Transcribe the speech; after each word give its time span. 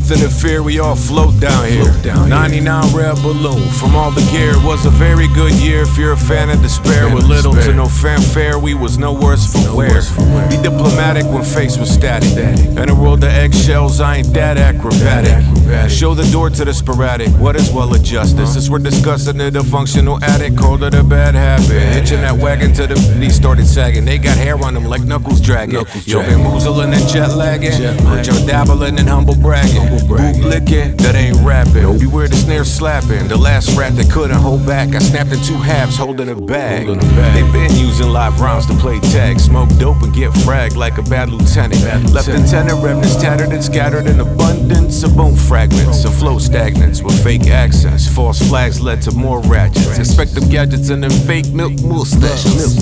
nothing 0.00 0.18
to 0.18 0.30
fear, 0.30 0.62
we 0.62 0.78
all 0.78 0.94
float 0.94 1.38
down 1.40 1.66
here. 1.66 1.92
99 2.28 2.94
red 2.94 3.16
balloon 3.16 3.68
from 3.70 3.94
all 3.96 4.10
the 4.10 4.20
gear. 4.30 4.50
It 4.50 4.64
was 4.64 4.86
a 4.86 4.90
very 4.90 5.28
good 5.28 5.52
year 5.54 5.82
if 5.82 5.98
you're 5.98 6.12
a 6.12 6.16
fan 6.16 6.50
of 6.50 6.60
despair. 6.62 7.12
With 7.12 7.24
little 7.24 7.52
to 7.52 7.74
no 7.74 7.86
fanfare, 7.86 8.58
we 8.58 8.74
was 8.74 8.98
no 8.98 9.12
worse 9.12 9.52
for 9.52 9.74
wear. 9.76 10.00
Be 10.48 10.56
diplomatic 10.62 11.24
when 11.24 11.42
faced 11.42 11.80
with 11.80 11.88
static. 11.88 12.30
In 12.38 12.88
a 12.88 12.94
world 12.94 13.24
of 13.24 13.30
eggshells, 13.30 14.00
I 14.00 14.18
ain't 14.18 14.32
that 14.34 14.56
acrobatic. 14.56 15.44
Show 15.90 16.14
the 16.14 16.28
door 16.30 16.50
to 16.50 16.64
the 16.64 16.72
sporadic. 16.72 17.28
What 17.38 17.56
is 17.56 17.70
well 17.70 17.94
adjusted? 17.94 18.46
Since 18.46 18.70
we're 18.70 18.78
discussing 18.78 19.40
it, 19.40 19.56
a 19.56 19.64
functional 19.64 20.22
addict 20.22 20.56
called 20.56 20.82
it 20.82 20.94
a 20.94 21.02
bad 21.02 21.34
habit. 21.34 21.70
Hitching 21.94 22.20
that 22.22 22.36
wagon 22.36 22.72
to 22.74 22.86
the 22.86 22.98
he 23.20 23.30
started 23.30 23.66
sagging. 23.66 24.04
They 24.04 24.18
got 24.18 24.36
hair 24.36 24.56
on 24.62 24.74
them 24.74 24.84
like 24.84 25.02
knuckles 25.02 25.40
dragging. 25.40 25.74
Yo, 26.04 26.20
been 26.22 26.40
moozling 26.40 26.94
and 26.94 27.08
jet 27.08 27.34
lagging. 27.34 27.72
But 28.04 28.26
you're 28.26 28.46
dabbling 28.46 28.98
and 28.98 29.08
humble 29.08 29.34
bragging. 29.34 29.87
Bootlicking, 29.90 30.98
that 30.98 31.14
ain't 31.14 31.36
rapping. 31.44 31.98
Beware 31.98 32.28
the 32.28 32.36
snare 32.36 32.64
slapping. 32.64 33.28
The 33.28 33.36
last 33.36 33.76
rat 33.76 33.96
that 33.96 34.10
couldn't 34.10 34.36
hold 34.36 34.66
back. 34.66 34.94
I 34.94 34.98
snapped 34.98 35.32
in 35.32 35.40
two 35.42 35.56
halves 35.56 35.96
holding 35.96 36.28
a 36.28 36.34
bag. 36.34 36.86
They've 36.86 37.52
been 37.52 37.74
using 37.76 38.08
live 38.08 38.40
rhymes 38.40 38.66
to 38.66 38.74
play 38.74 39.00
tag. 39.00 39.40
Smoke 39.40 39.70
dope 39.78 40.02
and 40.02 40.14
get 40.14 40.32
fragged 40.32 40.76
like 40.76 40.98
a 40.98 41.02
bad 41.02 41.30
lieutenant. 41.30 42.12
Left 42.12 42.28
antenna 42.28 42.74
remnants 42.74 43.16
tattered 43.16 43.52
and 43.52 43.64
scattered 43.64 44.06
in 44.06 44.20
abundance 44.20 45.02
of 45.02 45.16
bone 45.16 45.36
fragments 45.36 46.04
and 46.04 46.14
flow 46.14 46.38
stagnants 46.38 47.02
with 47.02 47.22
fake 47.22 47.48
accents. 47.48 48.06
False 48.08 48.40
flags 48.48 48.80
led 48.80 49.02
to 49.02 49.12
more 49.12 49.40
ratchets. 49.42 49.98
Expect 49.98 50.34
them 50.34 50.48
gadgets 50.48 50.90
and 50.90 51.02
them 51.02 51.10
fake 51.10 51.50
milk 51.52 51.72
mustaches. 51.82 52.78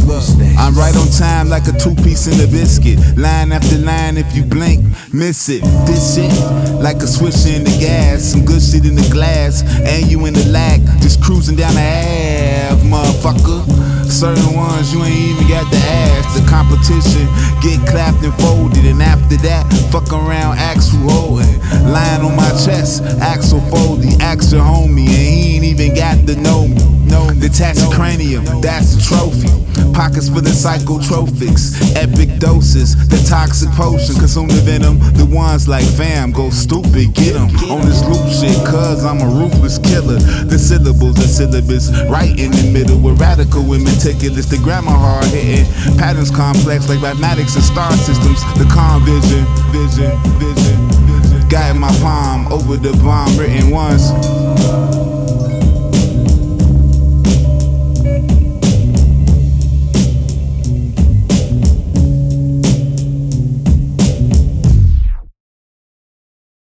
I'm 0.59 0.74
right 0.74 0.96
on 0.96 1.09
time 1.09 1.48
like 1.48 1.66
a 1.68 1.73
two 1.73 1.95
piece 1.96 2.27
in 2.27 2.41
a 2.41 2.51
biscuit. 2.51 2.98
Line 3.16 3.52
after 3.52 3.79
line, 3.79 4.16
if 4.16 4.34
you 4.34 4.45
blink, 4.45 4.84
miss 5.12 5.49
it. 5.49 5.62
This 5.87 6.15
shit, 6.15 6.32
like 6.80 6.96
a 7.02 7.07
switch 7.07 7.47
in 7.47 7.65
the 7.65 7.77
gas. 7.79 8.23
Some 8.23 8.45
good 8.45 8.63
shit 8.63 8.87
in 8.87 8.95
the 8.95 9.09
glass, 9.11 9.63
and 9.63 10.07
you 10.11 10.27
in 10.27 10.35
the 10.35 10.45
lack. 10.47 10.80
Just 11.01 11.23
cruising 11.23 11.57
down 11.57 11.75
the 11.75 11.80
Ave, 11.80 12.83
motherfucker. 12.89 13.65
Certain 14.11 14.55
ones 14.55 14.93
you 14.93 15.02
ain't 15.02 15.15
even 15.15 15.49
got 15.49 15.71
to 15.73 15.79
ask. 15.79 15.96
The 16.37 16.45
competition 16.51 17.24
get 17.65 17.80
clapped 17.88 18.23
and 18.23 18.34
folded, 18.34 18.84
and 18.84 19.01
after 19.01 19.37
that, 19.48 19.65
fuck 19.90 20.12
around, 20.12 20.59
who 20.84 21.09
holding. 21.09 21.60
Lying 21.88 22.20
on 22.20 22.37
my 22.37 22.51
chest, 22.60 23.02
Axel 23.20 23.60
Foley, 23.73 24.12
ask 24.20 24.52
your 24.52 24.60
homie, 24.60 25.09
and 25.09 25.24
he 25.24 25.56
ain't 25.56 25.65
even 25.65 25.95
got 25.95 26.26
to 26.26 26.37
know 26.37 26.68
me. 26.68 26.76
No, 27.09 27.32
detached 27.32 27.90
cranium, 27.90 28.45
that's 28.60 28.95
the 28.95 29.01
trophy. 29.01 29.48
Pockets 29.93 30.28
for 30.28 30.43
the 30.43 30.52
psychotropics, 30.52 31.73
epic 31.96 32.38
doses, 32.38 32.96
the 33.09 33.16
toxic 33.28 33.71
potion, 33.71 34.15
consume 34.16 34.48
the 34.48 34.60
venom. 34.60 34.98
The 35.16 35.24
ones 35.24 35.68
like 35.68 35.84
fam 35.96 36.32
go 36.32 36.50
stupid, 36.50 37.15
get 37.15 37.32
them 37.32 37.48
on 37.73 37.87
this 37.88 38.04
loop 38.04 38.28
shit, 38.28 38.56
cuz 38.66 39.04
I'm 39.04 39.21
a 39.21 39.28
ruthless 39.28 39.78
killer. 39.78 40.18
The 40.45 40.59
syllables, 40.59 41.16
the 41.16 41.28
syllabus, 41.28 41.90
right 42.10 42.38
in 42.38 42.50
the 42.52 42.71
middle, 42.73 42.98
with 42.98 43.21
radical 43.21 43.65
meticulous. 44.07 44.46
The 44.46 44.59
grammar 44.59 44.90
hard 44.93 45.26
hitting, 45.26 45.66
patterns 45.96 46.30
complex 46.30 46.88
like 46.88 47.01
mathematics 47.01 47.54
and 47.57 47.65
star 47.65 47.93
systems. 47.93 48.40
The 48.59 48.68
calm 48.73 49.04
vision, 49.04 49.45
vision, 49.73 50.16
vision, 50.38 50.79
vision. 51.07 51.71
In 51.71 51.80
my 51.80 51.90
palm 52.01 52.52
over 52.52 52.77
the 52.77 52.93
bomb 53.02 53.37
written 53.38 53.71
once. 53.71 55.05